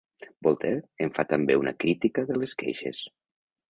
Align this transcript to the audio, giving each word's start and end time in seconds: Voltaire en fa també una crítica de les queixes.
Voltaire 0.47 0.81
en 1.07 1.13
fa 1.19 1.27
també 1.35 1.59
una 1.61 1.77
crítica 1.87 2.27
de 2.33 2.43
les 2.43 2.61
queixes. 2.65 3.09